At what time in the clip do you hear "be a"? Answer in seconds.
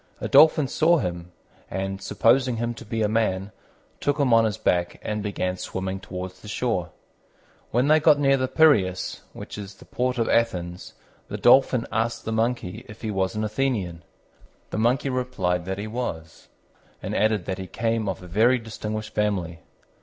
2.85-3.07